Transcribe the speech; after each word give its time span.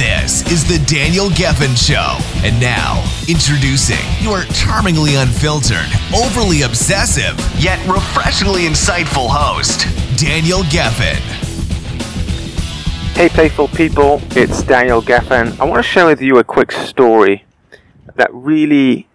This 0.00 0.50
is 0.50 0.66
the 0.66 0.82
Daniel 0.86 1.28
Gefen 1.28 1.76
Show. 1.76 2.16
And 2.42 2.58
now, 2.58 3.04
introducing 3.28 4.00
your 4.20 4.44
charmingly 4.44 5.16
unfiltered, 5.16 5.84
overly 6.16 6.62
obsessive, 6.62 7.38
yet 7.62 7.86
refreshingly 7.86 8.62
insightful 8.62 9.28
host, 9.28 9.80
Daniel 10.18 10.60
Gefen. 10.60 11.20
Hey, 13.14 13.28
playful 13.28 13.68
people, 13.68 14.22
it's 14.30 14.62
Daniel 14.62 15.02
Gefen. 15.02 15.60
I 15.60 15.64
want 15.64 15.84
to 15.84 15.90
share 15.90 16.06
with 16.06 16.22
you 16.22 16.38
a 16.38 16.44
quick 16.44 16.72
story 16.72 17.44
that 18.16 18.32
really 18.32 19.06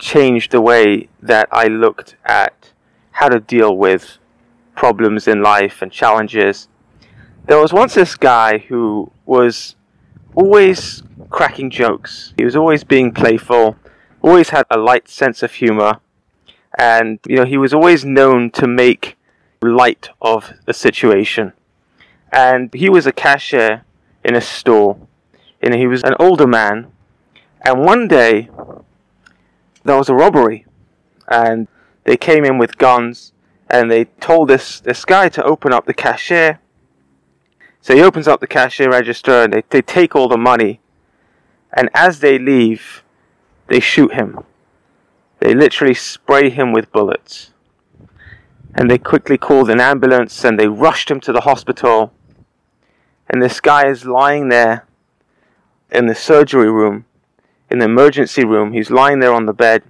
changed 0.00 0.50
the 0.50 0.60
way 0.60 1.08
that 1.22 1.46
I 1.52 1.68
looked 1.68 2.16
at 2.24 2.72
how 3.12 3.28
to 3.28 3.38
deal 3.38 3.76
with 3.76 4.18
problems 4.74 5.28
in 5.28 5.40
life 5.40 5.82
and 5.82 5.92
challenges. 5.92 6.66
There 7.46 7.60
was 7.60 7.72
once 7.72 7.94
this 7.94 8.16
guy 8.16 8.58
who 8.58 9.12
was 9.24 9.76
always 10.34 11.02
cracking 11.30 11.70
jokes. 11.70 12.34
He 12.36 12.44
was 12.44 12.56
always 12.56 12.84
being 12.84 13.12
playful, 13.12 13.76
always 14.20 14.50
had 14.50 14.66
a 14.70 14.78
light 14.78 15.08
sense 15.08 15.42
of 15.42 15.52
humor, 15.52 16.00
and 16.78 17.18
you 17.26 17.36
know, 17.36 17.44
he 17.44 17.58
was 17.58 17.74
always 17.74 18.04
known 18.04 18.50
to 18.52 18.66
make 18.66 19.16
light 19.60 20.10
of 20.20 20.52
a 20.66 20.72
situation. 20.72 21.52
And 22.32 22.72
he 22.72 22.88
was 22.88 23.06
a 23.06 23.12
cashier 23.12 23.84
in 24.24 24.34
a 24.34 24.40
store, 24.40 24.96
and 25.60 25.74
he 25.74 25.86
was 25.86 26.02
an 26.02 26.14
older 26.18 26.46
man. 26.46 26.90
And 27.64 27.84
one 27.84 28.08
day, 28.08 28.48
there 29.84 29.96
was 29.96 30.08
a 30.08 30.14
robbery, 30.14 30.66
and 31.28 31.68
they 32.04 32.16
came 32.16 32.44
in 32.44 32.58
with 32.58 32.78
guns, 32.78 33.32
and 33.68 33.90
they 33.90 34.04
told 34.20 34.48
this 34.48 34.80
this 34.80 35.04
guy 35.04 35.28
to 35.30 35.44
open 35.44 35.72
up 35.72 35.86
the 35.86 35.94
cashier 35.94 36.60
so 37.82 37.96
he 37.96 38.00
opens 38.00 38.28
up 38.28 38.38
the 38.38 38.46
cashier 38.46 38.88
register 38.88 39.42
and 39.42 39.52
they, 39.52 39.64
they 39.68 39.82
take 39.82 40.14
all 40.14 40.28
the 40.28 40.38
money. 40.38 40.80
And 41.72 41.90
as 41.92 42.20
they 42.20 42.38
leave, 42.38 43.02
they 43.66 43.80
shoot 43.80 44.14
him. 44.14 44.38
They 45.40 45.52
literally 45.52 45.94
spray 45.94 46.48
him 46.48 46.72
with 46.72 46.92
bullets. 46.92 47.50
And 48.72 48.88
they 48.88 48.98
quickly 48.98 49.36
called 49.36 49.68
an 49.68 49.80
ambulance 49.80 50.44
and 50.44 50.58
they 50.58 50.68
rushed 50.68 51.10
him 51.10 51.18
to 51.20 51.32
the 51.32 51.40
hospital. 51.40 52.12
And 53.28 53.42
this 53.42 53.60
guy 53.60 53.88
is 53.88 54.06
lying 54.06 54.48
there 54.48 54.86
in 55.90 56.06
the 56.06 56.14
surgery 56.14 56.70
room, 56.70 57.04
in 57.68 57.80
the 57.80 57.86
emergency 57.86 58.44
room. 58.44 58.72
He's 58.72 58.90
lying 58.90 59.18
there 59.18 59.34
on 59.34 59.46
the 59.46 59.52
bed. 59.52 59.82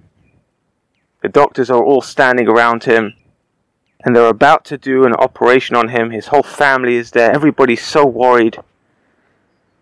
The 1.21 1.29
doctors 1.29 1.69
are 1.69 1.83
all 1.83 2.01
standing 2.01 2.47
around 2.47 2.85
him 2.85 3.13
and 4.03 4.15
they're 4.15 4.27
about 4.27 4.65
to 4.65 4.77
do 4.77 5.05
an 5.05 5.13
operation 5.13 5.75
on 5.75 5.89
him. 5.89 6.11
His 6.11 6.27
whole 6.27 6.43
family 6.43 6.95
is 6.95 7.11
there. 7.11 7.31
Everybody's 7.31 7.85
so 7.85 8.05
worried. 8.05 8.57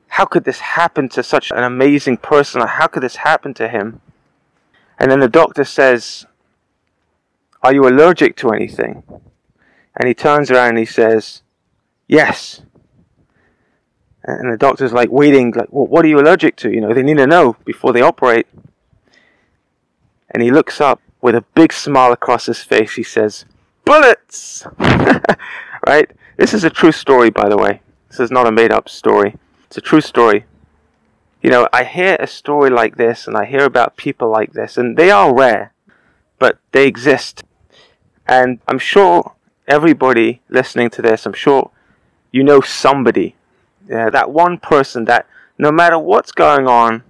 How 0.10 0.26
could 0.26 0.44
this 0.44 0.60
happen 0.60 1.10
to 1.10 1.24
such 1.24 1.52
an 1.52 1.64
amazing 1.64 2.18
person? 2.18 2.62
How 2.62 2.88
could 2.88 3.04
this 3.04 3.18
happen 3.18 3.54
to 3.56 3.68
him? 3.68 4.02
And 5.00 5.10
then 5.10 5.20
the 5.20 5.30
doctor 5.30 5.64
says, 5.64 6.26
Are 7.64 7.74
you 7.74 7.88
allergic 7.88 8.36
to 8.38 8.52
anything? 8.52 9.04
And 9.96 10.08
he 10.08 10.14
turns 10.14 10.52
around 10.52 10.70
and 10.70 10.78
he 10.80 10.86
says, 10.86 11.42
Yes. 12.08 12.62
And 14.24 14.54
the 14.54 14.58
doctor's 14.58 14.94
like 14.94 15.10
waiting, 15.10 15.52
like, 15.52 15.70
well, 15.72 15.88
what 15.88 16.06
are 16.06 16.08
you 16.08 16.20
allergic 16.20 16.56
to? 16.58 16.72
You 16.72 16.82
know, 16.82 16.94
they 16.94 17.02
need 17.02 17.18
to 17.18 17.26
know 17.26 17.56
before 17.66 17.92
they 17.92 18.02
operate. 18.02 18.46
And 20.30 20.44
he 20.44 20.52
looks 20.52 20.80
up 20.80 21.02
with 21.22 21.34
a 21.34 21.44
big 21.56 21.74
smile 21.74 22.12
across 22.12 22.46
his 22.46 22.62
face. 22.62 22.94
He 22.94 23.04
says, 23.04 23.46
bullets! 23.86 24.66
right? 25.88 26.10
This 26.38 26.54
is 26.54 26.64
a 26.64 26.70
true 26.70 26.92
story, 26.92 27.30
by 27.30 27.50
the 27.50 27.58
way. 27.58 27.82
This 28.10 28.20
is 28.20 28.32
not 28.32 28.48
a 28.48 28.52
made 28.52 28.72
up 28.72 28.90
story. 28.90 29.36
It's 29.68 29.78
a 29.78 29.82
true 29.82 30.02
story. 30.02 30.46
You 31.42 31.50
know, 31.50 31.68
I 31.74 31.84
hear 31.84 32.18
a 32.20 32.28
story 32.28 32.70
like 32.70 32.98
this 32.98 33.28
and 33.28 33.36
I 33.36 33.46
hear 33.46 33.64
about 33.64 33.98
people 33.98 34.30
like 34.30 34.54
this, 34.54 34.78
and 34.78 34.96
they 34.98 35.10
are 35.10 35.34
rare, 35.34 35.74
but 36.40 36.60
they 36.72 36.88
exist. 36.88 37.44
And 38.28 38.60
I'm 38.68 38.80
sure 38.80 39.34
everybody 39.68 40.42
listening 40.50 40.90
to 40.92 41.02
this, 41.02 41.26
I'm 41.26 41.34
sure 41.34 41.72
you 42.32 42.44
know 42.44 42.62
somebody. 42.62 43.36
Yeah, 43.90 44.10
that 44.10 44.32
one 44.32 44.58
person 44.58 45.06
that 45.06 45.26
no 45.58 45.72
matter 45.72 45.98
what's 45.98 46.32
going 46.32 46.68
on, 46.68 47.04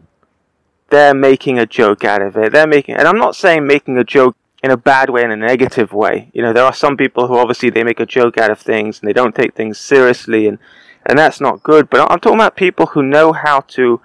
they're 0.89 1.13
making 1.13 1.57
a 1.57 1.65
joke 1.65 2.03
out 2.03 2.21
of 2.21 2.37
it. 2.37 2.51
They're 2.51 2.67
making, 2.67 2.95
and 2.95 3.07
I'm 3.07 3.17
not 3.17 3.35
saying 3.35 3.65
making 3.65 3.97
a 3.97 4.03
joke 4.03 4.35
in 4.63 4.71
a 4.71 4.77
bad 4.77 5.09
way, 5.09 5.23
in 5.23 5.31
a 5.31 5.35
negative 5.35 5.91
way. 5.91 6.29
You 6.33 6.41
know, 6.41 6.53
there 6.53 6.65
are 6.65 6.73
some 6.73 6.95
people 6.95 7.27
who 7.27 7.37
obviously 7.37 7.69
they 7.69 7.83
make 7.83 7.99
a 7.99 8.05
joke 8.05 8.37
out 8.37 8.51
of 8.51 8.59
things 8.59 8.99
and 8.99 9.07
they 9.09 9.13
don't 9.13 9.35
take 9.35 9.55
things 9.55 9.77
seriously, 9.77 10.47
and 10.47 10.59
and 11.05 11.17
that's 11.17 11.41
not 11.41 11.63
good. 11.63 11.89
But 11.89 12.11
I'm 12.11 12.19
talking 12.19 12.39
about 12.39 12.55
people 12.55 12.87
who 12.87 13.01
know 13.01 13.33
how 13.33 13.61
to 13.61 14.01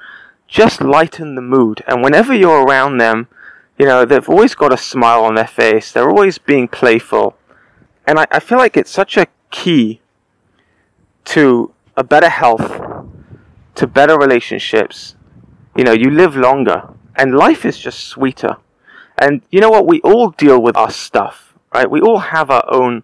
just 0.48 0.80
lighten 0.80 1.34
the 1.34 1.42
mood, 1.42 1.82
and 1.86 2.02
whenever 2.02 2.34
you're 2.34 2.64
around 2.64 2.98
them, 2.98 3.28
you 3.78 3.84
know, 3.84 4.04
they've 4.04 4.28
always 4.28 4.54
got 4.54 4.72
a 4.72 4.78
smile 4.78 5.24
on 5.24 5.34
their 5.34 5.46
face. 5.46 5.92
They're 5.92 6.08
always 6.08 6.38
being 6.38 6.68
playful, 6.68 7.36
and 8.06 8.18
I, 8.18 8.26
I 8.30 8.40
feel 8.40 8.58
like 8.58 8.76
it's 8.76 8.90
such 8.90 9.16
a 9.16 9.26
key 9.50 10.00
to 11.26 11.72
a 11.96 12.04
better 12.04 12.28
health, 12.30 12.80
to 13.74 13.86
better 13.86 14.18
relationships. 14.18 15.16
You 15.76 15.84
know, 15.84 15.92
you 15.92 16.10
live 16.10 16.34
longer, 16.36 16.88
and 17.16 17.36
life 17.36 17.66
is 17.66 17.76
just 17.78 18.04
sweeter. 18.04 18.56
And 19.18 19.42
you 19.50 19.60
know 19.60 19.70
what? 19.70 19.86
We 19.86 20.00
all 20.00 20.30
deal 20.30 20.60
with 20.60 20.76
our 20.76 20.90
stuff, 20.90 21.54
right? 21.72 21.90
We 21.90 22.00
all 22.00 22.18
have 22.18 22.50
our 22.50 22.64
own 22.72 23.02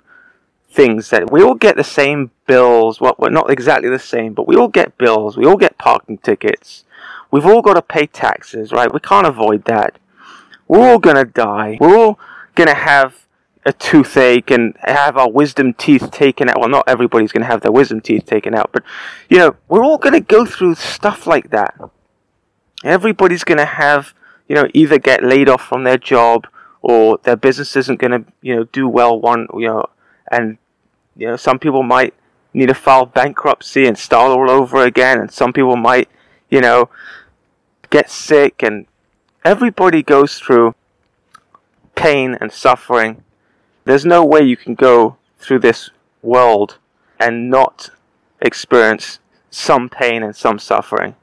things 0.71 1.11
that 1.11 1.31
we 1.31 1.43
all 1.43 1.55
get 1.55 1.77
the 1.77 1.85
same 1.85 2.31
bills. 2.47 3.01
Well, 3.01 3.15
we're 3.19 3.31
not 3.31 3.51
exactly 3.51 3.89
the 3.89 3.99
same, 3.99 4.33
but 4.35 4.47
we 4.47 4.57
all 4.57 4.69
get 4.69 4.99
bills. 4.99 5.37
We 5.37 5.47
all 5.47 5.57
get 5.57 5.79
parking 5.79 6.19
tickets. 6.19 6.85
We've 7.31 7.47
all 7.47 7.63
got 7.63 7.75
to 7.75 7.83
pay 7.83 8.07
taxes, 8.07 8.73
right? 8.73 8.93
We 8.93 9.01
can't 9.01 9.27
avoid 9.27 9.65
that. 9.65 9.99
We're 10.69 10.91
all 10.91 10.99
gonna 10.99 11.25
die. 11.25 11.77
We're 11.81 11.97
all 11.97 12.19
gonna 12.55 12.75
have 12.75 13.27
a 13.65 13.73
toothache 13.73 14.51
and 14.51 14.75
have 14.81 15.17
our 15.17 15.31
wisdom 15.31 15.75
teeth 15.75 16.11
taken 16.11 16.49
out. 16.49 16.59
Well, 16.59 16.69
not 16.69 16.85
everybody's 16.89 17.31
gonna 17.31 17.47
have 17.47 17.61
their 17.61 17.73
wisdom 17.73 18.01
teeth 18.01 18.25
taken 18.27 18.55
out, 18.55 18.71
but 18.73 18.83
you 19.29 19.39
know, 19.39 19.57
we're 19.69 19.85
all 19.85 19.99
gonna 19.99 20.21
go 20.21 20.47
through 20.47 20.77
stuff 20.77 21.27
like 21.27 21.51
that. 21.51 21.75
Everybody's 22.85 23.45
gonna 23.45 23.67
have 23.67 24.15
you 24.53 24.59
know, 24.59 24.69
either 24.75 24.99
get 24.99 25.25
laid 25.25 25.49
off 25.49 25.67
from 25.67 25.85
their 25.85 25.97
job 25.97 26.47
or 26.83 27.17
their 27.23 27.37
business 27.37 27.75
isn't 27.75 27.99
going 27.99 28.11
to, 28.11 28.31
you 28.43 28.55
know, 28.55 28.65
do 28.65 28.87
well 28.87 29.19
one, 29.19 29.49
you 29.55 29.67
know, 29.67 29.87
and, 30.31 30.59
you 31.17 31.27
know, 31.27 31.37
some 31.37 31.59
people 31.59 31.83
might 31.83 32.13
need 32.53 32.67
to 32.67 32.75
file 32.75 33.07
bankruptcy 33.07 33.87
and 33.87 33.97
start 33.97 34.31
all 34.31 34.51
over 34.51 34.85
again, 34.85 35.19
and 35.19 35.31
some 35.31 35.55
people 35.55 35.75
might, 35.75 36.07
you 36.51 36.61
know, 36.61 36.91
get 37.89 38.11
sick, 38.11 38.63
and 38.63 38.85
everybody 39.43 40.03
goes 40.03 40.39
through 40.39 40.75
pain 41.95 42.37
and 42.39 42.53
suffering. 42.53 43.25
There's 43.87 44.05
no 44.05 44.23
way 44.23 44.43
you 44.43 44.59
can 44.59 44.75
go 44.75 45.17
through 45.39 45.61
this 45.61 45.89
world 46.21 46.77
and 47.19 47.49
not 47.49 47.89
experience 48.43 49.19
some 49.51 49.89
pain 49.89 50.23
and 50.23 50.37
some 50.37 50.59
suffering. 50.59 51.15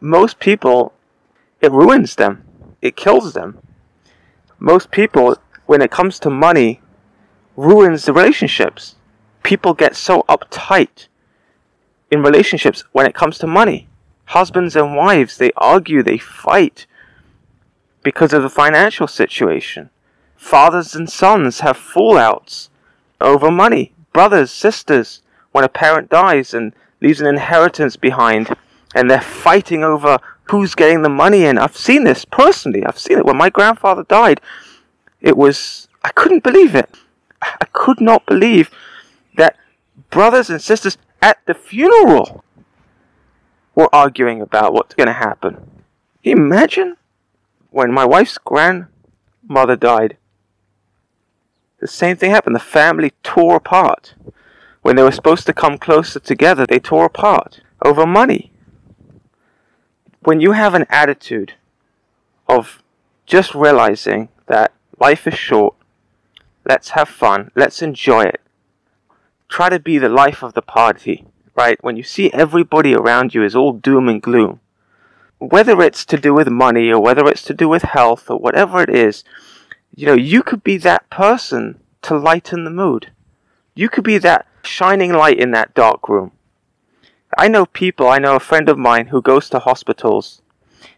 Most 0.00 0.38
people, 0.38 0.94
it 1.60 1.70
ruins 1.70 2.14
them 2.14 2.43
it 2.84 2.96
kills 2.96 3.32
them. 3.32 3.58
Most 4.60 4.90
people, 4.90 5.36
when 5.66 5.80
it 5.80 5.90
comes 5.90 6.18
to 6.20 6.30
money, 6.30 6.82
ruins 7.56 8.04
the 8.04 8.12
relationships. 8.12 8.94
People 9.42 9.72
get 9.72 9.96
so 9.96 10.22
uptight 10.28 11.08
in 12.10 12.22
relationships 12.22 12.84
when 12.92 13.06
it 13.06 13.14
comes 13.14 13.38
to 13.38 13.46
money. 13.46 13.88
Husbands 14.26 14.76
and 14.76 14.94
wives, 14.94 15.38
they 15.38 15.50
argue, 15.56 16.02
they 16.02 16.18
fight 16.18 16.86
because 18.02 18.34
of 18.34 18.42
the 18.42 18.50
financial 18.50 19.08
situation. 19.08 19.88
Fathers 20.36 20.94
and 20.94 21.08
sons 21.08 21.60
have 21.60 21.78
fallouts 21.78 22.68
over 23.18 23.50
money. 23.50 23.94
Brothers, 24.12 24.50
sisters, 24.52 25.22
when 25.52 25.64
a 25.64 25.70
parent 25.70 26.10
dies 26.10 26.52
and 26.52 26.74
leaves 27.00 27.22
an 27.22 27.26
inheritance 27.26 27.96
behind, 27.96 28.54
and 28.94 29.10
they're 29.10 29.20
fighting 29.20 29.82
over 29.82 30.18
who's 30.44 30.74
getting 30.74 31.02
the 31.02 31.08
money 31.08 31.44
in. 31.44 31.58
I've 31.58 31.76
seen 31.76 32.04
this 32.04 32.24
personally. 32.24 32.84
I've 32.84 32.98
seen 32.98 33.18
it 33.18 33.26
when 33.26 33.36
my 33.36 33.50
grandfather 33.50 34.04
died. 34.04 34.40
It 35.20 35.36
was 35.36 35.88
I 36.02 36.10
couldn't 36.10 36.42
believe 36.42 36.74
it. 36.74 36.94
I 37.42 37.66
could 37.72 38.00
not 38.00 38.26
believe 38.26 38.70
that 39.36 39.56
brothers 40.10 40.50
and 40.50 40.60
sisters 40.60 40.96
at 41.20 41.38
the 41.46 41.54
funeral 41.54 42.44
were 43.74 43.94
arguing 43.94 44.40
about 44.40 44.72
what's 44.72 44.94
going 44.94 45.08
to 45.08 45.12
happen. 45.12 45.54
Can 45.54 45.64
you 46.22 46.32
imagine 46.32 46.96
when 47.70 47.92
my 47.92 48.04
wife's 48.04 48.38
grandmother 48.38 49.76
died? 49.76 50.16
the 51.84 51.88
same 51.88 52.16
thing 52.16 52.30
happened. 52.30 52.56
The 52.56 52.60
family 52.60 53.12
tore 53.22 53.56
apart. 53.56 54.14
When 54.80 54.96
they 54.96 55.02
were 55.02 55.12
supposed 55.12 55.44
to 55.44 55.52
come 55.52 55.76
closer 55.76 56.18
together, 56.18 56.64
they 56.66 56.78
tore 56.78 57.04
apart 57.04 57.60
over 57.84 58.06
money. 58.06 58.50
When 60.24 60.40
you 60.40 60.52
have 60.52 60.72
an 60.72 60.86
attitude 60.88 61.52
of 62.48 62.82
just 63.26 63.54
realizing 63.54 64.30
that 64.46 64.72
life 64.98 65.26
is 65.26 65.34
short, 65.34 65.74
let's 66.64 66.90
have 66.90 67.10
fun, 67.10 67.50
let's 67.54 67.82
enjoy 67.82 68.22
it. 68.22 68.40
Try 69.50 69.68
to 69.68 69.78
be 69.78 69.98
the 69.98 70.08
life 70.08 70.42
of 70.42 70.54
the 70.54 70.62
party, 70.62 71.26
right? 71.54 71.76
When 71.84 71.98
you 71.98 72.02
see 72.02 72.32
everybody 72.32 72.94
around 72.94 73.34
you 73.34 73.44
is 73.44 73.54
all 73.54 73.74
doom 73.74 74.08
and 74.08 74.22
gloom, 74.22 74.60
whether 75.36 75.82
it's 75.82 76.06
to 76.06 76.16
do 76.16 76.32
with 76.32 76.48
money 76.48 76.90
or 76.90 77.02
whether 77.02 77.26
it's 77.26 77.42
to 77.42 77.52
do 77.52 77.68
with 77.68 77.82
health 77.82 78.30
or 78.30 78.38
whatever 78.38 78.80
it 78.80 78.88
is, 78.88 79.24
you 79.94 80.06
know, 80.06 80.14
you 80.14 80.42
could 80.42 80.64
be 80.64 80.78
that 80.78 81.10
person 81.10 81.80
to 82.00 82.16
lighten 82.16 82.64
the 82.64 82.70
mood. 82.70 83.10
You 83.74 83.90
could 83.90 84.04
be 84.04 84.16
that 84.18 84.46
shining 84.62 85.12
light 85.12 85.38
in 85.38 85.50
that 85.50 85.74
dark 85.74 86.08
room. 86.08 86.32
I 87.36 87.48
know 87.48 87.66
people, 87.66 88.08
I 88.08 88.18
know 88.18 88.36
a 88.36 88.40
friend 88.40 88.68
of 88.68 88.78
mine 88.78 89.06
who 89.06 89.22
goes 89.22 89.48
to 89.50 89.58
hospitals 89.58 90.42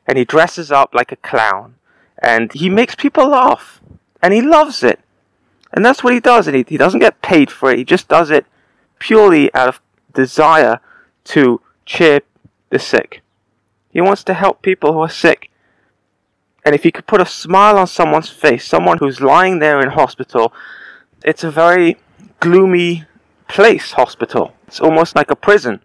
and 0.07 0.19
he 0.19 0.25
dresses 0.25 0.71
up 0.71 0.95
like 0.95 1.13
a 1.13 1.17
clown 1.17 1.77
and 2.19 2.53
he 2.53 2.69
makes 2.69 2.95
people 2.95 3.29
laugh 3.29 3.81
and 4.23 4.33
he 4.33 4.43
loves 4.43 4.83
it. 4.83 5.01
And 5.73 5.85
that's 5.85 6.03
what 6.03 6.13
he 6.13 6.21
does. 6.21 6.47
And 6.47 6.57
he, 6.57 6.65
he 6.67 6.77
doesn't 6.77 7.01
get 7.01 7.23
paid 7.23 7.51
for 7.51 7.71
it. 7.71 7.79
He 7.79 7.85
just 7.85 8.09
does 8.09 8.31
it 8.31 8.47
purely 8.99 9.53
out 9.55 9.69
of 9.69 9.81
desire 10.15 10.81
to 11.25 11.61
cheer 11.85 12.21
the 12.71 12.79
sick. 12.79 13.23
He 13.91 14.01
wants 14.01 14.25
to 14.25 14.35
help 14.35 14.63
people 14.63 14.93
who 14.93 15.01
are 15.01 15.09
sick. 15.09 15.51
And 16.65 16.75
if 16.75 16.83
he 16.83 16.91
could 16.91 17.07
put 17.07 17.21
a 17.21 17.27
smile 17.27 17.79
on 17.79 17.87
someone's 17.87 18.31
face, 18.31 18.65
someone 18.65 18.99
who's 18.99 19.21
lying 19.21 19.59
there 19.59 19.81
in 19.81 19.91
hospital, 19.91 20.53
it's 21.25 21.45
a 21.45 21.51
very 21.51 21.97
gloomy 22.41 23.05
place, 23.49 23.93
hospital. 23.93 24.55
It's 24.67 24.81
almost 24.81 25.15
like 25.15 25.31
a 25.31 25.37
prison. 25.37 25.81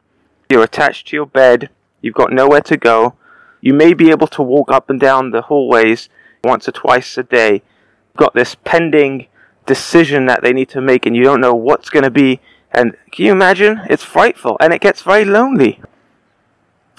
You're 0.51 0.63
attached 0.63 1.07
to 1.07 1.15
your 1.15 1.27
bed, 1.27 1.69
you've 2.01 2.13
got 2.13 2.33
nowhere 2.33 2.59
to 2.59 2.75
go. 2.75 3.15
You 3.61 3.73
may 3.73 3.93
be 3.93 4.09
able 4.09 4.27
to 4.27 4.41
walk 4.41 4.69
up 4.69 4.89
and 4.89 4.99
down 4.99 5.31
the 5.31 5.43
hallways 5.43 6.09
once 6.43 6.67
or 6.67 6.73
twice 6.73 7.17
a 7.17 7.23
day. 7.23 7.53
You've 7.53 8.17
got 8.17 8.33
this 8.33 8.55
pending 8.65 9.27
decision 9.65 10.25
that 10.25 10.41
they 10.43 10.51
need 10.51 10.67
to 10.69 10.81
make, 10.81 11.05
and 11.05 11.15
you 11.15 11.23
don't 11.23 11.39
know 11.39 11.53
what's 11.53 11.89
going 11.89 12.03
to 12.03 12.11
be. 12.11 12.41
And 12.69 12.97
can 13.13 13.27
you 13.27 13.31
imagine? 13.31 13.79
It's 13.89 14.03
frightful, 14.03 14.57
and 14.59 14.73
it 14.73 14.81
gets 14.81 15.03
very 15.03 15.23
lonely. 15.23 15.79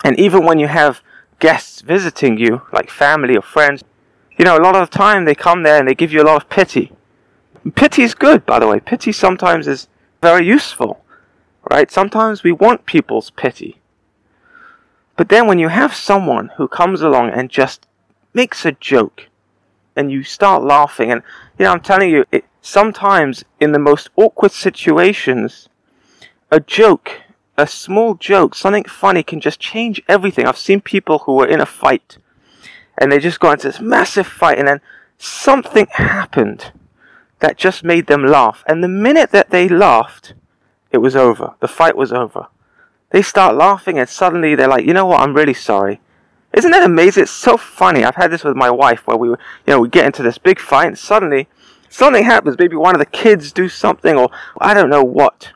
And 0.02 0.19
even 0.19 0.46
when 0.46 0.58
you 0.58 0.69
have 0.69 1.02
guests 1.38 1.82
visiting 1.82 2.38
you, 2.38 2.62
like 2.72 2.88
family 2.88 3.37
or 3.37 3.43
friends, 3.43 3.84
you 4.38 4.46
know, 4.46 4.56
a 4.56 4.64
lot 4.64 4.76
of 4.76 4.88
the 4.88 4.96
time 4.96 5.26
they 5.26 5.34
come 5.34 5.62
there 5.62 5.78
and 5.78 5.87
they 5.87 5.94
give 5.94 6.10
you 6.10 6.22
a 6.22 6.25
lot 6.25 6.43
of 6.43 6.49
pity. 6.49 6.90
Pity 7.75 8.02
is 8.02 8.14
good, 8.14 8.46
by 8.46 8.58
the 8.58 8.66
way. 8.66 8.81
Pity 8.81 9.12
sometimes 9.12 9.69
is 9.69 9.88
very 10.22 10.46
useful, 10.46 11.01
right? 11.73 11.91
Sometimes 11.91 12.43
we 12.43 12.53
want 12.53 12.87
people's 12.87 13.31
pity. 13.31 13.81
But 15.17 15.29
then 15.29 15.47
when 15.47 15.59
you 15.59 15.69
have 15.69 15.95
someone 15.95 16.51
who 16.57 16.69
comes 16.69 17.03
along 17.03 17.31
and 17.31 17.51
just 17.51 17.87
makes 18.33 18.65
a 18.65 18.73
joke, 18.73 19.29
and 19.95 20.11
you 20.11 20.23
start 20.23 20.63
laughing, 20.63 21.11
and 21.11 21.23
you 21.59 21.65
know, 21.65 21.73
I'm 21.73 21.81
telling 21.81 22.11
you, 22.11 22.25
it, 22.33 22.45
sometimes 22.61 23.45
in 23.61 23.73
the 23.73 23.79
most 23.79 24.09
awkward 24.17 24.53
situations, 24.53 25.69
a 26.51 26.61
joke 26.61 27.23
a 27.57 27.67
small 27.67 28.15
joke, 28.15 28.55
something 28.55 28.85
funny 28.85 29.23
can 29.23 29.41
just 29.41 29.61
change 29.61 30.03
everything. 30.09 30.47
I've 30.47 30.59
seen 30.59 30.81
people 30.81 31.21
who 31.21 31.35
were 31.35 31.47
in 31.47 31.61
a 31.61 31.67
fight 31.67 32.19
and 32.99 33.11
they 33.11 33.19
just 33.19 33.41
got 33.41 33.53
into 33.53 33.69
this 33.69 33.81
massive 33.81 34.27
fight 34.27 34.59
and 34.59 34.69
then 34.69 34.81
something 35.19 35.87
happened 35.93 36.73
that 37.41 37.57
just 37.57 37.85
made 37.85 38.07
them 38.07 38.25
laugh. 38.25 38.65
And 38.67 38.83
the 38.83 38.89
minute 38.89 39.31
that 39.33 39.51
they 39.51 39.69
laughed, 39.69 40.35
it 40.93 40.99
was 40.99 41.17
over. 41.17 41.55
The 41.61 41.69
fight 41.69 41.97
was 41.97 42.12
over. 42.12 42.47
They 43.11 43.23
start 43.23 43.56
laughing 43.56 43.99
and 43.99 44.09
suddenly 44.09 44.55
they're 44.55 44.69
like, 44.69 44.87
you 44.87 44.93
know 44.93 45.06
what, 45.06 45.21
I'm 45.21 45.35
really 45.35 45.55
sorry. 45.55 46.00
Isn't 46.53 46.71
that 46.71 46.85
amazing? 46.85 47.25
It's 47.25 47.33
so 47.33 47.56
funny. 47.56 48.05
I've 48.05 48.17
had 48.17 48.31
this 48.31 48.44
with 48.44 48.56
my 48.56 48.71
wife 48.71 49.06
where 49.06 49.17
we 49.17 49.31
were, 49.31 49.39
you 49.67 49.73
know, 49.73 49.81
we 49.81 49.89
get 49.89 50.06
into 50.06 50.23
this 50.23 50.39
big 50.39 50.61
fight 50.61 50.87
and 50.87 50.99
suddenly 50.99 51.49
something 51.89 52.25
happens. 52.25 52.56
Maybe 52.59 52.77
one 52.77 52.94
of 52.94 52.99
the 52.99 53.06
kids 53.06 53.53
do 53.53 53.69
something 53.69 54.17
or 54.17 54.31
I 54.61 54.75
don't 54.75 54.91
know 54.91 55.05
what. 55.05 55.53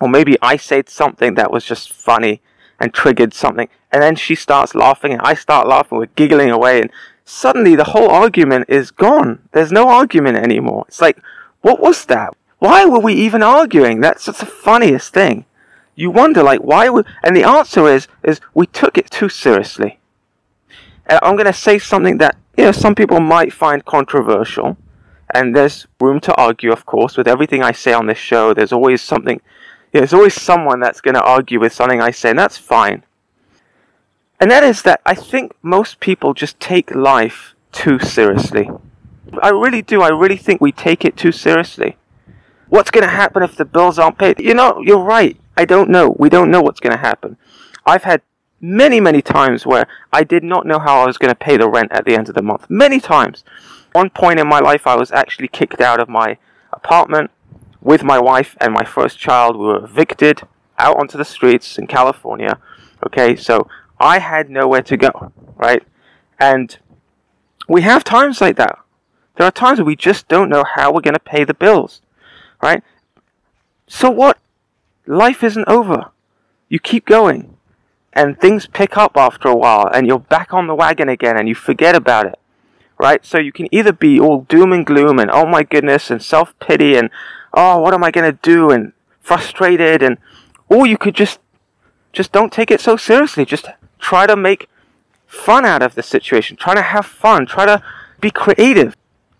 Or 0.00 0.08
maybe 0.08 0.36
I 0.42 0.56
said 0.56 0.88
something 0.88 1.34
that 1.34 1.52
was 1.52 1.64
just 1.64 1.92
funny 1.92 2.42
and 2.80 2.92
triggered 2.92 3.32
something. 3.32 3.68
And 3.92 4.02
then 4.02 4.16
she 4.16 4.34
starts 4.34 4.74
laughing 4.74 5.12
and 5.12 5.22
I 5.22 5.34
start 5.34 5.68
laughing. 5.68 5.98
We're 5.98 6.06
giggling 6.06 6.50
away. 6.50 6.80
And 6.80 6.90
suddenly 7.24 7.76
the 7.76 7.84
whole 7.84 8.10
argument 8.10 8.66
is 8.68 8.90
gone. 8.90 9.48
There's 9.52 9.72
no 9.72 9.88
argument 9.88 10.36
anymore. 10.38 10.84
It's 10.88 11.00
like, 11.00 11.18
what 11.60 11.80
was 11.80 12.04
that? 12.06 12.34
Why 12.64 12.86
were 12.86 12.98
we 12.98 13.12
even 13.12 13.42
arguing? 13.42 14.00
That's 14.00 14.24
just 14.24 14.40
the 14.40 14.46
funniest 14.46 15.12
thing. 15.12 15.44
You 15.96 16.10
wonder, 16.10 16.42
like, 16.42 16.60
why 16.60 16.88
would, 16.88 17.06
and 17.22 17.36
the 17.36 17.44
answer 17.44 17.86
is, 17.86 18.08
is 18.22 18.40
we 18.54 18.64
took 18.66 18.96
it 18.96 19.10
too 19.10 19.28
seriously. 19.28 19.98
And 21.04 21.20
I'm 21.22 21.36
going 21.36 21.44
to 21.44 21.52
say 21.52 21.78
something 21.78 22.16
that, 22.18 22.38
you 22.56 22.64
know, 22.64 22.72
some 22.72 22.94
people 22.94 23.20
might 23.20 23.52
find 23.52 23.84
controversial. 23.84 24.78
And 25.34 25.54
there's 25.54 25.86
room 26.00 26.20
to 26.20 26.34
argue, 26.36 26.72
of 26.72 26.86
course, 26.86 27.18
with 27.18 27.28
everything 27.28 27.62
I 27.62 27.72
say 27.72 27.92
on 27.92 28.06
this 28.06 28.16
show. 28.16 28.54
There's 28.54 28.72
always 28.72 29.02
something 29.02 29.42
there's 29.92 30.14
always 30.14 30.40
someone 30.40 30.80
that's 30.80 31.02
going 31.02 31.16
to 31.16 31.22
argue 31.22 31.60
with 31.60 31.74
something 31.74 32.00
I 32.00 32.12
say, 32.12 32.30
and 32.30 32.38
that's 32.38 32.56
fine. 32.56 33.02
And 34.40 34.50
that 34.50 34.64
is 34.64 34.80
that 34.82 35.02
I 35.04 35.14
think 35.14 35.52
most 35.62 36.00
people 36.00 36.32
just 36.32 36.58
take 36.60 36.94
life 36.94 37.54
too 37.72 37.98
seriously. 37.98 38.70
I 39.42 39.50
really 39.50 39.82
do. 39.82 40.00
I 40.00 40.08
really 40.08 40.38
think 40.38 40.62
we 40.62 40.72
take 40.72 41.04
it 41.04 41.14
too 41.14 41.30
seriously. 41.30 41.98
What's 42.74 42.90
going 42.90 43.04
to 43.04 43.08
happen 43.10 43.44
if 43.44 43.54
the 43.54 43.64
bills 43.64 44.00
aren't 44.00 44.18
paid? 44.18 44.40
You 44.40 44.52
know, 44.52 44.80
you're 44.84 44.98
right. 44.98 45.36
I 45.56 45.64
don't 45.64 45.90
know. 45.90 46.16
We 46.18 46.28
don't 46.28 46.50
know 46.50 46.60
what's 46.60 46.80
going 46.80 46.96
to 46.96 46.98
happen. 46.98 47.36
I've 47.86 48.02
had 48.02 48.20
many, 48.60 48.98
many 48.98 49.22
times 49.22 49.64
where 49.64 49.86
I 50.12 50.24
did 50.24 50.42
not 50.42 50.66
know 50.66 50.80
how 50.80 51.00
I 51.00 51.06
was 51.06 51.16
going 51.16 51.30
to 51.30 51.36
pay 51.36 51.56
the 51.56 51.70
rent 51.70 51.92
at 51.92 52.04
the 52.04 52.16
end 52.16 52.28
of 52.28 52.34
the 52.34 52.42
month. 52.42 52.68
Many 52.68 52.98
times. 52.98 53.44
One 53.92 54.10
point 54.10 54.40
in 54.40 54.48
my 54.48 54.58
life, 54.58 54.88
I 54.88 54.96
was 54.96 55.12
actually 55.12 55.46
kicked 55.46 55.80
out 55.80 56.00
of 56.00 56.08
my 56.08 56.36
apartment 56.72 57.30
with 57.80 58.02
my 58.02 58.18
wife 58.18 58.56
and 58.60 58.74
my 58.74 58.84
first 58.84 59.20
child, 59.20 59.56
we 59.56 59.66
were 59.66 59.84
evicted 59.84 60.42
out 60.76 60.98
onto 60.98 61.16
the 61.16 61.24
streets 61.24 61.78
in 61.78 61.86
California. 61.86 62.58
Okay, 63.06 63.36
so 63.36 63.68
I 64.00 64.18
had 64.18 64.50
nowhere 64.50 64.82
to 64.82 64.96
go, 64.96 65.32
right? 65.54 65.84
And 66.40 66.76
we 67.68 67.82
have 67.82 68.02
times 68.02 68.40
like 68.40 68.56
that. 68.56 68.80
There 69.36 69.46
are 69.46 69.52
times 69.52 69.78
where 69.78 69.86
we 69.86 69.94
just 69.94 70.26
don't 70.26 70.48
know 70.48 70.64
how 70.74 70.92
we're 70.92 71.02
going 71.02 71.14
to 71.14 71.20
pay 71.20 71.44
the 71.44 71.54
bills, 71.54 72.00
right? 72.64 72.82
So 73.86 74.10
what? 74.10 74.38
Life 75.06 75.44
isn't 75.44 75.68
over. 75.68 76.10
You 76.70 76.78
keep 76.78 77.04
going. 77.04 77.56
And 78.14 78.40
things 78.40 78.66
pick 78.66 78.96
up 78.96 79.16
after 79.16 79.48
a 79.48 79.56
while, 79.56 79.86
and 79.92 80.06
you're 80.06 80.18
back 80.18 80.54
on 80.54 80.66
the 80.66 80.74
wagon 80.74 81.08
again, 81.08 81.36
and 81.36 81.48
you 81.48 81.54
forget 81.54 81.94
about 81.94 82.26
it, 82.26 82.38
right? 82.98 83.24
So 83.26 83.38
you 83.38 83.52
can 83.52 83.68
either 83.74 83.92
be 83.92 84.18
all 84.18 84.42
doom 84.42 84.72
and 84.72 84.86
gloom, 84.86 85.18
and 85.18 85.30
oh 85.30 85.44
my 85.44 85.62
goodness, 85.62 86.10
and 86.10 86.22
self 86.22 86.58
pity, 86.58 86.96
and 86.96 87.10
oh, 87.52 87.80
what 87.80 87.92
am 87.92 88.04
I 88.04 88.10
going 88.10 88.30
to 88.30 88.38
do? 88.40 88.70
And 88.70 88.92
frustrated. 89.20 90.02
And, 90.02 90.18
or 90.68 90.86
you 90.86 90.96
could 90.96 91.14
just, 91.14 91.40
just 92.12 92.32
don't 92.32 92.52
take 92.52 92.70
it 92.70 92.80
so 92.80 92.96
seriously. 92.96 93.44
Just 93.44 93.66
try 93.98 94.26
to 94.26 94.36
make 94.36 94.68
fun 95.26 95.64
out 95.64 95.82
of 95.82 95.96
the 95.96 96.02
situation. 96.02 96.56
Try 96.56 96.74
to 96.74 96.82
have 96.82 97.04
fun. 97.04 97.46
Try 97.46 97.66
to 97.66 97.82
be 98.20 98.30
creative. 98.30 98.96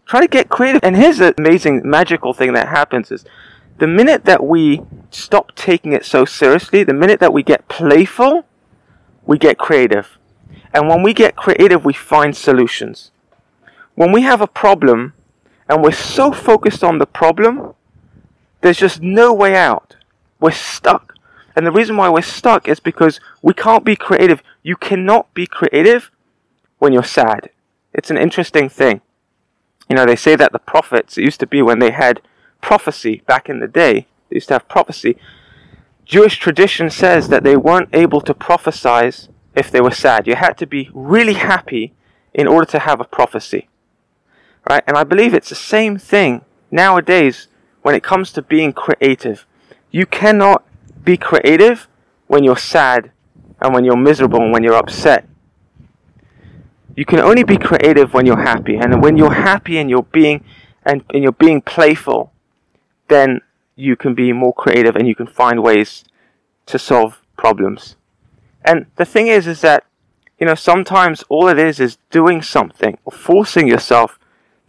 Try 0.06 0.20
to 0.20 0.28
get 0.28 0.48
creative. 0.48 0.80
And 0.82 0.96
here's 0.96 1.18
the 1.18 1.34
amazing, 1.38 1.82
magical 1.84 2.34
thing 2.34 2.52
that 2.52 2.68
happens 2.68 3.10
is 3.10 3.24
the 3.78 3.86
minute 3.86 4.24
that 4.24 4.44
we 4.44 4.82
stop 5.10 5.54
taking 5.54 5.92
it 5.92 6.04
so 6.04 6.24
seriously, 6.24 6.84
the 6.84 6.94
minute 6.94 7.20
that 7.20 7.32
we 7.32 7.42
get 7.42 7.68
playful, 7.68 8.44
we 9.26 9.38
get 9.38 9.58
creative. 9.58 10.18
And 10.72 10.88
when 10.88 11.02
we 11.02 11.14
get 11.14 11.36
creative, 11.36 11.84
we 11.84 11.92
find 11.92 12.36
solutions. 12.36 13.10
When 13.94 14.12
we 14.12 14.22
have 14.22 14.40
a 14.40 14.46
problem 14.46 15.14
and 15.68 15.82
we're 15.82 15.92
so 15.92 16.32
focused 16.32 16.84
on 16.84 16.98
the 16.98 17.06
problem, 17.06 17.74
there's 18.60 18.78
just 18.78 19.00
no 19.00 19.32
way 19.32 19.54
out. 19.54 19.96
We're 20.40 20.50
stuck. 20.50 21.14
And 21.56 21.66
the 21.66 21.72
reason 21.72 21.96
why 21.96 22.08
we're 22.10 22.22
stuck 22.22 22.68
is 22.68 22.80
because 22.80 23.20
we 23.40 23.54
can't 23.54 23.84
be 23.84 23.96
creative. 23.96 24.42
You 24.62 24.76
cannot 24.76 25.32
be 25.34 25.46
creative 25.46 26.10
when 26.78 26.92
you're 26.92 27.04
sad. 27.04 27.50
It's 27.92 28.10
an 28.10 28.18
interesting 28.18 28.68
thing. 28.68 29.00
You 29.88 29.96
know, 29.96 30.06
they 30.06 30.16
say 30.16 30.36
that 30.36 30.52
the 30.52 30.58
prophets, 30.58 31.18
it 31.18 31.24
used 31.24 31.40
to 31.40 31.46
be 31.46 31.62
when 31.62 31.78
they 31.78 31.90
had 31.90 32.22
prophecy 32.60 33.22
back 33.26 33.48
in 33.48 33.60
the 33.60 33.68
day, 33.68 34.06
they 34.28 34.36
used 34.36 34.48
to 34.48 34.54
have 34.54 34.68
prophecy. 34.68 35.16
Jewish 36.04 36.38
tradition 36.38 36.90
says 36.90 37.28
that 37.28 37.44
they 37.44 37.56
weren't 37.56 37.88
able 37.92 38.20
to 38.22 38.34
prophesize 38.34 39.28
if 39.54 39.70
they 39.70 39.80
were 39.80 39.90
sad. 39.90 40.26
You 40.26 40.34
had 40.36 40.56
to 40.58 40.66
be 40.66 40.90
really 40.92 41.34
happy 41.34 41.92
in 42.32 42.46
order 42.46 42.66
to 42.66 42.80
have 42.80 43.00
a 43.00 43.04
prophecy. 43.04 43.68
Right? 44.68 44.82
And 44.86 44.96
I 44.96 45.04
believe 45.04 45.34
it's 45.34 45.50
the 45.50 45.54
same 45.54 45.98
thing 45.98 46.44
nowadays 46.70 47.48
when 47.82 47.94
it 47.94 48.02
comes 48.02 48.32
to 48.32 48.42
being 48.42 48.72
creative. 48.72 49.46
You 49.90 50.06
cannot 50.06 50.66
be 51.04 51.16
creative 51.16 51.86
when 52.26 52.42
you're 52.42 52.56
sad 52.56 53.12
and 53.60 53.74
when 53.74 53.84
you're 53.84 53.96
miserable 53.96 54.40
and 54.40 54.52
when 54.52 54.62
you're 54.62 54.74
upset. 54.74 55.28
You 56.96 57.04
can 57.04 57.20
only 57.20 57.42
be 57.42 57.56
creative 57.56 58.14
when 58.14 58.26
you're 58.26 58.42
happy. 58.42 58.76
And 58.76 59.02
when 59.02 59.16
you're 59.16 59.32
happy 59.32 59.78
and 59.78 59.90
you're 59.90 60.02
being 60.02 60.44
and, 60.84 61.04
and 61.12 61.22
you're 61.22 61.32
being 61.32 61.60
playful, 61.60 62.32
then 63.08 63.40
you 63.76 63.96
can 63.96 64.14
be 64.14 64.32
more 64.32 64.52
creative 64.52 64.94
and 64.96 65.08
you 65.08 65.14
can 65.14 65.26
find 65.26 65.62
ways 65.62 66.04
to 66.66 66.78
solve 66.78 67.20
problems. 67.36 67.96
And 68.64 68.86
the 68.96 69.04
thing 69.04 69.26
is, 69.26 69.46
is 69.46 69.60
that, 69.60 69.84
you 70.38 70.46
know, 70.46 70.54
sometimes 70.54 71.24
all 71.28 71.48
it 71.48 71.58
is 71.58 71.80
is 71.80 71.98
doing 72.10 72.42
something 72.42 72.98
or 73.04 73.12
forcing 73.12 73.68
yourself 73.68 74.18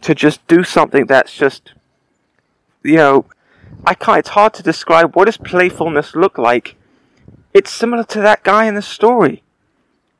to 0.02 0.14
just 0.14 0.46
do 0.46 0.62
something 0.62 1.06
that's 1.06 1.34
just, 1.34 1.72
you 2.82 2.96
know, 2.96 3.26
I 3.84 3.94
can't, 3.94 4.18
it's 4.18 4.30
hard 4.30 4.54
to 4.54 4.62
describe 4.62 5.14
what 5.14 5.26
does 5.26 5.36
playfulness 5.36 6.14
look 6.14 6.38
like. 6.38 6.76
It's 7.54 7.70
similar 7.70 8.04
to 8.04 8.20
that 8.20 8.42
guy 8.42 8.66
in 8.66 8.74
the 8.74 8.82
story 8.82 9.42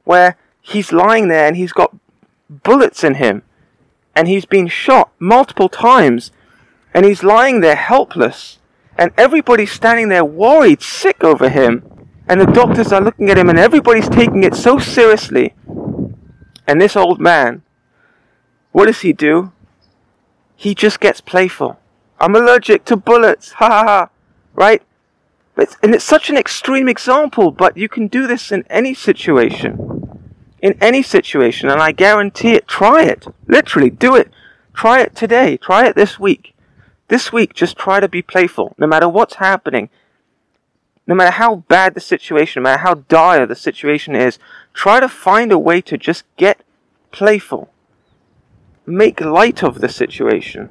where 0.05 0.37
he's 0.67 0.93
lying 0.93 1.29
there 1.29 1.47
and 1.47 1.57
he's 1.57 1.73
got 1.73 1.95
bullets 2.51 3.05
in 3.05 3.15
him 3.15 3.43
and 4.15 4.27
he's 4.27 4.45
been 4.45 4.67
shot 4.67 5.11
multiple 5.19 5.69
times 5.69 6.33
and 6.93 7.05
he's 7.05 7.23
lying 7.23 7.61
there 7.61 7.77
helpless 7.77 8.59
and 8.99 9.13
everybody's 9.17 9.71
standing 9.71 10.09
there 10.09 10.25
worried, 10.25 10.83
sick 10.83 11.23
over 11.23 11.49
him 11.49 11.85
and 12.29 12.41
the 12.41 12.47
doctors 12.47 12.93
are 12.93 13.01
looking 13.01 13.31
at 13.31 13.39
him 13.39 13.49
and 13.49 13.59
everybody's 13.59 14.09
taking 14.09 14.43
it 14.43 14.55
so 14.55 14.79
seriously. 14.79 15.55
And 16.67 16.81
this 16.81 16.97
old 16.97 17.21
man, 17.21 17.63
what 18.73 18.87
does 18.87 19.01
he 19.01 19.13
do? 19.13 19.53
He 20.57 20.75
just 20.75 20.99
gets 20.99 21.21
playful. 21.21 21.79
I'm 22.19 22.35
allergic 22.35 22.85
to 22.87 22.97
bullets. 22.97 23.53
Ha 23.59 23.69
ha 23.69 23.85
ha. 23.85 24.11
Right? 24.55 24.83
And 25.83 25.95
it's 25.95 26.05
such 26.05 26.29
an 26.29 26.37
extreme 26.37 26.89
example, 26.89 27.51
but 27.51 27.77
you 27.77 27.89
can 27.89 28.09
do 28.09 28.27
this 28.27 28.51
in 28.51 28.65
any 28.69 28.95
situation. 28.95 30.16
In 30.63 30.77
any 30.81 31.03
situation, 31.03 31.69
and 31.69 31.81
I 31.83 31.93
guarantee 31.93 32.53
it. 32.53 32.67
Try 32.67 33.05
it. 33.05 33.27
Literally, 33.47 33.91
do 33.91 34.17
it. 34.17 34.31
Try 34.73 35.01
it 35.01 35.15
today. 35.15 35.57
Try 35.57 35.87
it 35.87 35.95
this 35.95 36.19
week. 36.19 36.55
This 37.09 37.33
week, 37.33 37.55
just 37.55 37.77
try 37.77 38.01
to 38.01 38.09
be 38.09 38.23
playful. 38.23 38.75
No 38.79 38.87
matter 38.87 39.09
what's 39.09 39.37
happening, 39.37 39.91
no 41.07 41.15
matter 41.15 41.31
how 41.31 41.57
bad 41.69 41.95
the 41.95 42.01
situation, 42.01 42.63
no 42.63 42.71
matter 42.71 42.83
how 42.83 42.95
dire 42.95 43.47
the 43.47 43.55
situation 43.55 44.17
is, 44.17 44.39
try 44.75 44.99
to 44.99 45.09
find 45.09 45.53
a 45.53 45.59
way 45.59 45.81
to 45.83 45.97
just 45.97 46.25
get 46.37 46.63
playful. 47.13 47.71
Make 48.85 49.21
light 49.21 49.63
of 49.63 49.81
the 49.81 49.89
situation. 49.89 50.69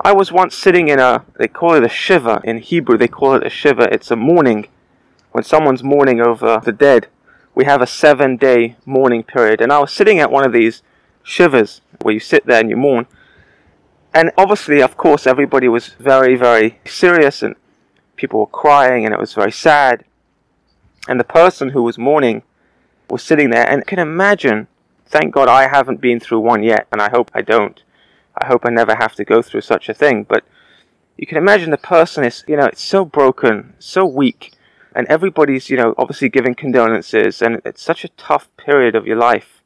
I 0.00 0.12
was 0.12 0.30
once 0.30 0.54
sitting 0.54 0.88
in 0.88 0.98
a, 0.98 1.24
they 1.38 1.48
call 1.48 1.74
it 1.74 1.84
a 1.84 1.88
shiva. 1.88 2.40
In 2.44 2.58
Hebrew, 2.58 2.98
they 2.98 3.08
call 3.08 3.34
it 3.34 3.46
a 3.46 3.50
shiva. 3.50 3.92
It's 3.92 4.10
a 4.10 4.16
mourning. 4.16 4.68
When 5.32 5.44
someone's 5.44 5.82
mourning 5.82 6.20
over 6.20 6.60
the 6.64 6.72
dead, 6.72 7.08
we 7.58 7.64
have 7.64 7.82
a 7.82 7.88
seven 7.88 8.36
day 8.36 8.76
mourning 8.86 9.24
period. 9.24 9.60
And 9.60 9.72
I 9.72 9.80
was 9.80 9.92
sitting 9.92 10.20
at 10.20 10.30
one 10.30 10.46
of 10.46 10.52
these 10.52 10.80
shivas 11.24 11.80
where 12.00 12.14
you 12.14 12.20
sit 12.20 12.46
there 12.46 12.60
and 12.60 12.70
you 12.70 12.76
mourn. 12.76 13.08
And 14.14 14.30
obviously, 14.38 14.80
of 14.80 14.96
course, 14.96 15.26
everybody 15.26 15.66
was 15.66 15.88
very, 15.98 16.36
very 16.36 16.78
serious 16.86 17.42
and 17.42 17.56
people 18.14 18.38
were 18.38 18.46
crying 18.46 19.04
and 19.04 19.12
it 19.12 19.18
was 19.18 19.34
very 19.34 19.50
sad. 19.50 20.04
And 21.08 21.18
the 21.18 21.24
person 21.24 21.70
who 21.70 21.82
was 21.82 21.98
mourning 21.98 22.44
was 23.10 23.24
sitting 23.24 23.50
there 23.50 23.68
and 23.68 23.84
can 23.84 23.98
imagine, 23.98 24.68
thank 25.06 25.34
God 25.34 25.48
I 25.48 25.66
haven't 25.66 26.00
been 26.00 26.20
through 26.20 26.40
one 26.40 26.62
yet, 26.62 26.86
and 26.92 27.02
I 27.02 27.10
hope 27.10 27.28
I 27.34 27.42
don't. 27.42 27.82
I 28.40 28.46
hope 28.46 28.66
I 28.66 28.70
never 28.70 28.94
have 28.94 29.16
to 29.16 29.24
go 29.24 29.42
through 29.42 29.62
such 29.62 29.88
a 29.88 29.94
thing. 29.94 30.22
But 30.22 30.44
you 31.16 31.26
can 31.26 31.38
imagine 31.38 31.70
the 31.70 31.76
person 31.76 32.22
is, 32.22 32.44
you 32.46 32.56
know, 32.56 32.66
it's 32.66 32.84
so 32.84 33.04
broken, 33.04 33.74
so 33.80 34.06
weak, 34.06 34.52
and 34.98 35.06
everybody's, 35.06 35.70
you 35.70 35.76
know, 35.76 35.94
obviously 35.96 36.28
giving 36.28 36.56
condolences, 36.56 37.40
and 37.40 37.62
it's 37.64 37.80
such 37.80 38.04
a 38.04 38.08
tough 38.16 38.48
period 38.56 38.96
of 38.96 39.06
your 39.06 39.16
life. 39.16 39.62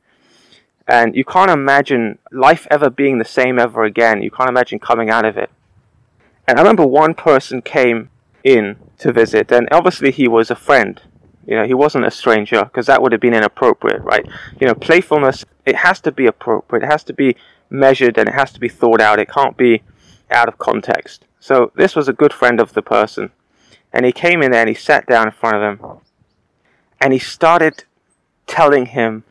And 0.87 1.17
you 1.17 1.25
can't 1.25 1.51
imagine 1.51 2.19
life 2.31 2.67
ever 2.71 2.91
being 2.91 3.17
the 3.17 3.25
same 3.25 3.59
ever 3.59 3.83
again. 3.83 4.21
You 4.21 4.31
can't 4.31 4.51
imagine 4.51 4.79
coming 4.79 5.09
out 5.09 5.25
of 5.25 5.39
it. 5.39 5.49
And 6.47 6.59
I 6.59 6.63
remember 6.63 6.87
one 6.87 7.15
person 7.15 7.63
came 7.63 8.11
in 8.45 8.77
to 8.99 9.11
visit, 9.11 9.51
and 9.51 9.69
obviously 9.73 10.11
he 10.11 10.29
was 10.29 10.51
a 10.51 10.55
friend. 10.55 11.01
You 11.47 11.57
know, 11.57 11.65
he 11.65 11.73
wasn't 11.73 12.05
a 12.05 12.11
stranger 12.11 12.65
because 12.65 12.87
that 12.89 13.01
would 13.01 13.13
have 13.13 13.21
been 13.23 13.33
inappropriate, 13.33 14.03
right? 14.03 14.27
You 14.61 14.67
know, 14.67 14.75
playfulness 14.75 15.47
it 15.65 15.77
has 15.77 15.99
to 16.03 16.13
be 16.13 16.27
appropriate. 16.27 16.83
It 16.83 16.93
has 16.93 17.05
to 17.05 17.15
be 17.15 17.37
measured 17.71 18.19
and 18.19 18.29
it 18.29 18.35
has 18.35 18.53
to 18.53 18.61
be 18.61 18.69
thought 18.69 19.01
out. 19.01 19.19
It 19.19 19.31
can't 19.31 19.57
be 19.57 19.83
out 20.31 20.49
of 20.49 20.59
context. 20.59 21.25
So 21.41 21.73
this 21.75 21.97
was 21.97 22.07
a 22.07 22.13
good 22.13 22.35
friend 22.35 22.61
of 22.61 22.75
the 22.75 22.83
person, 22.83 23.31
and 23.93 24.07
he 24.07 24.13
came 24.13 24.43
in 24.43 24.53
there 24.53 24.61
and 24.61 24.69
he 24.69 24.75
sat 24.75 25.07
down 25.07 25.27
in 25.27 25.33
front 25.33 25.57
of 25.57 25.63
him, 25.63 26.01
and 27.01 27.13
he 27.13 27.19
started 27.19 27.85
telling 28.47 28.87
him 28.87 29.25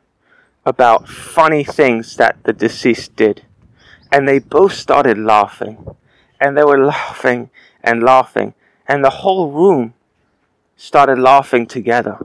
about 0.66 1.08
funny 1.08 1.64
things 1.64 2.18
that 2.18 2.44
the 2.44 2.54
deceased 2.54 3.16
did, 3.16 3.44
and 4.12 4.28
they 4.28 4.40
both 4.40 4.74
started 4.74 5.18
laughing, 5.18 5.86
and 6.40 6.58
they 6.58 6.64
were 6.64 6.86
laughing 6.86 7.50
and 7.84 8.04
laughing, 8.04 8.54
and 8.88 9.04
the 9.04 9.10
whole 9.10 9.52
room 9.52 9.94
started 10.76 11.18
laughing 11.20 11.66
together. 11.66 12.18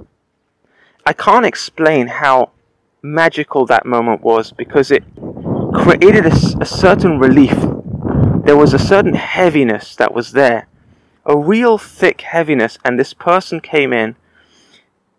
I 1.05 1.13
can't 1.13 1.47
explain 1.47 2.09
how 2.09 2.51
magical 3.03 3.67
that 3.67 3.87
moment 3.87 4.23
was 4.23 4.51
because 4.51 4.91
it 4.91 5.05
created 5.75 6.27
a, 6.27 6.33
a, 6.61 6.67
certain 6.67 7.19
relief. 7.19 7.57
There 8.45 8.57
was 8.57 8.75
a 8.75 8.79
certain 8.79 9.15
heaviness 9.15 9.95
that 9.97 10.13
was 10.13 10.33
there, 10.33 10.67
a 11.27 11.37
real 11.37 11.77
thick 11.77 12.23
heaviness, 12.23 12.79
and 12.83 12.99
this 12.99 13.13
person 13.13 13.61
came 13.61 13.93
in 13.93 14.17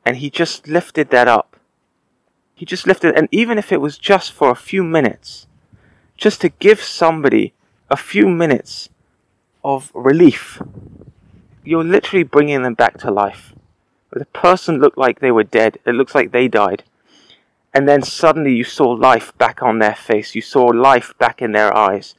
and 0.04 0.18
he 0.18 0.32
just 0.32 0.68
lifted 0.68 1.12
that 1.12 1.28
up. 1.28 1.58
He 2.56 2.66
just 2.66 2.88
lifted, 2.88 3.16
and 3.16 3.28
even 3.32 3.60
if 3.60 3.72
it 3.72 3.82
was 3.82 4.00
just 4.00 4.32
for 4.32 4.50
a 4.50 4.56
few 4.56 4.84
minutes, 4.84 5.46
just 6.18 6.42
to 6.42 6.50
give 6.50 6.82
somebody 6.82 7.54
a 7.90 7.98
few 7.98 8.28
minutes 8.28 8.90
of 9.64 9.92
relief 9.94 10.60
you're 11.68 11.84
literally 11.84 12.24
bringing 12.24 12.62
them 12.64 12.76
back 12.76 12.98
to 12.98 13.12
life. 13.12 13.54
The 14.12 14.26
person 14.28 14.80
looked 14.80 14.98
like 14.98 15.20
they 15.20 15.32
were 15.32 15.44
dead. 15.44 15.80
It 15.86 15.96
looks 15.96 16.16
like 16.16 16.32
they 16.32 16.48
died. 16.48 16.84
And 17.74 17.90
then 17.90 18.02
suddenly 18.04 18.54
you 18.56 18.64
saw 18.64 18.88
life 18.88 19.38
back 19.38 19.62
on 19.62 19.80
their 19.80 19.94
face. 19.94 20.34
You 20.34 20.42
saw 20.42 20.68
life 20.68 21.14
back 21.20 21.42
in 21.42 21.52
their 21.52 21.76
eyes. 21.76 22.16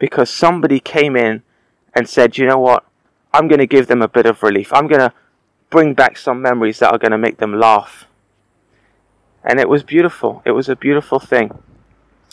Because 0.00 0.30
somebody 0.30 0.80
came 0.80 1.16
in 1.16 1.44
and 1.94 2.08
said, 2.08 2.36
you 2.36 2.44
know 2.44 2.58
what? 2.58 2.84
I'm 3.32 3.48
going 3.48 3.60
to 3.60 3.66
give 3.66 3.86
them 3.86 4.02
a 4.02 4.08
bit 4.08 4.26
of 4.26 4.42
relief. 4.42 4.72
I'm 4.72 4.86
going 4.86 5.00
to 5.00 5.12
bring 5.70 5.94
back 5.94 6.18
some 6.18 6.42
memories 6.42 6.78
that 6.80 6.92
are 6.92 6.98
going 6.98 7.12
to 7.12 7.18
make 7.18 7.38
them 7.38 7.58
laugh. 7.58 8.06
And 9.42 9.58
it 9.58 9.68
was 9.68 9.82
beautiful. 9.82 10.42
It 10.44 10.52
was 10.52 10.68
a 10.68 10.76
beautiful 10.76 11.18
thing. 11.18 11.62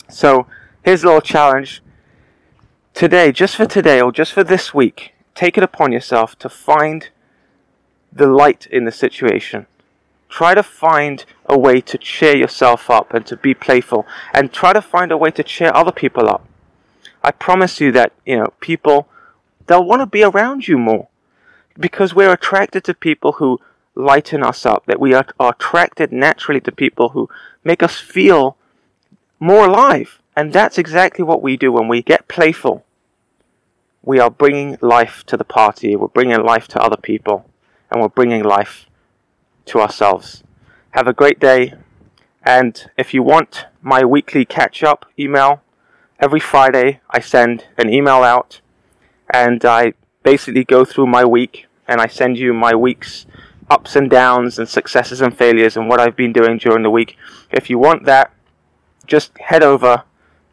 So 0.08 0.46
here's 0.84 1.02
a 1.02 1.06
little 1.06 1.20
challenge. 1.20 1.82
Today, 2.94 3.32
just 3.32 3.56
for 3.56 3.66
today, 3.66 4.00
or 4.00 4.12
just 4.12 4.32
for 4.32 4.44
this 4.44 4.74
week, 4.74 5.14
take 5.34 5.56
it 5.56 5.64
upon 5.64 5.92
yourself 5.92 6.38
to 6.40 6.48
find 6.48 7.08
the 8.12 8.26
light 8.26 8.66
in 8.66 8.84
the 8.84 8.92
situation. 8.92 9.66
Try 10.28 10.54
to 10.54 10.62
find 10.62 11.24
a 11.46 11.58
way 11.58 11.80
to 11.80 11.98
cheer 11.98 12.36
yourself 12.36 12.90
up 12.90 13.12
and 13.14 13.26
to 13.26 13.36
be 13.36 13.54
playful 13.54 14.06
and 14.32 14.52
try 14.52 14.72
to 14.72 14.82
find 14.82 15.10
a 15.10 15.16
way 15.16 15.30
to 15.32 15.42
cheer 15.42 15.72
other 15.74 15.92
people 15.92 16.28
up. 16.28 16.46
I 17.22 17.30
promise 17.32 17.80
you 17.80 17.90
that, 17.92 18.12
you 18.24 18.38
know, 18.38 18.52
people, 18.60 19.08
they'll 19.70 19.84
want 19.84 20.00
to 20.00 20.06
be 20.06 20.24
around 20.24 20.66
you 20.66 20.76
more 20.76 21.08
because 21.78 22.12
we're 22.12 22.32
attracted 22.32 22.82
to 22.84 22.92
people 22.92 23.32
who 23.32 23.60
lighten 23.94 24.42
us 24.42 24.66
up, 24.66 24.84
that 24.86 25.00
we 25.00 25.14
are, 25.14 25.26
are 25.38 25.52
attracted 25.52 26.12
naturally 26.12 26.60
to 26.60 26.72
people 26.72 27.10
who 27.10 27.28
make 27.62 27.82
us 27.82 27.98
feel 27.98 28.56
more 29.38 29.66
alive. 29.66 30.20
And 30.36 30.52
that's 30.52 30.76
exactly 30.76 31.24
what 31.24 31.42
we 31.42 31.56
do 31.56 31.70
when 31.70 31.88
we 31.88 32.02
get 32.02 32.28
playful 32.28 32.84
we 34.02 34.18
are 34.18 34.30
bringing 34.30 34.78
life 34.80 35.24
to 35.26 35.36
the 35.36 35.44
party, 35.44 35.94
we're 35.94 36.08
bringing 36.08 36.42
life 36.42 36.66
to 36.68 36.82
other 36.82 36.96
people, 36.96 37.44
and 37.90 38.00
we're 38.00 38.08
bringing 38.08 38.42
life 38.42 38.86
to 39.66 39.78
ourselves. 39.78 40.42
Have 40.92 41.06
a 41.06 41.12
great 41.12 41.38
day, 41.38 41.74
and 42.42 42.90
if 42.96 43.12
you 43.12 43.22
want 43.22 43.66
my 43.82 44.04
weekly 44.04 44.44
catch 44.44 44.82
up 44.82 45.06
email, 45.18 45.62
every 46.18 46.40
Friday 46.40 47.00
I 47.10 47.20
send 47.20 47.66
an 47.76 47.92
email 47.92 48.22
out 48.22 48.60
and 49.32 49.64
I 49.64 49.94
basically 50.22 50.64
go 50.64 50.84
through 50.84 51.06
my 51.06 51.24
week 51.24 51.66
and 51.88 52.00
I 52.00 52.06
send 52.06 52.38
you 52.38 52.52
my 52.52 52.74
week's 52.74 53.26
ups 53.70 53.96
and 53.96 54.10
downs 54.10 54.58
and 54.58 54.68
successes 54.68 55.20
and 55.20 55.36
failures 55.36 55.76
and 55.76 55.88
what 55.88 56.00
I've 56.00 56.16
been 56.16 56.32
doing 56.32 56.58
during 56.58 56.82
the 56.82 56.90
week. 56.90 57.16
If 57.50 57.70
you 57.70 57.78
want 57.78 58.04
that, 58.04 58.32
just 59.06 59.36
head 59.38 59.62
over 59.62 60.04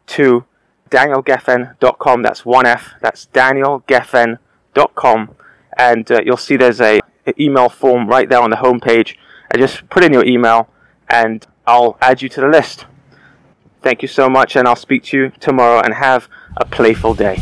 to 0.08 0.46
danielgefen.com. 0.90 2.22
That's 2.22 2.46
one 2.46 2.66
F. 2.66 2.94
That's 3.02 3.28
danielgefen.com. 3.34 5.36
And 5.78 6.12
uh, 6.12 6.22
you'll 6.26 6.38
see 6.38 6.58
there's 6.58 6.82
a, 6.82 7.00
a, 7.28 7.42
email 7.42 7.70
form 7.70 8.08
right 8.08 8.30
there 8.30 8.42
on 8.42 8.50
the 8.50 8.58
homepage. 8.58 9.16
And 9.52 9.62
just 9.62 9.90
put 9.90 10.04
in 10.04 10.14
your 10.14 10.26
email 10.26 10.70
and 11.10 11.46
I'll 11.66 11.98
add 12.02 12.22
you 12.22 12.30
to 12.30 12.42
the 12.42 12.48
list. 12.48 12.86
Thank 13.82 14.02
you 14.02 14.08
so 14.08 14.30
much, 14.30 14.56
and 14.56 14.68
I'll 14.68 14.76
speak 14.76 15.04
to 15.04 15.18
you 15.18 15.30
tomorrow 15.40 15.82
and 15.82 15.94
have 15.94 16.28
a 16.58 16.66
playful 16.66 17.14
day. 17.14 17.42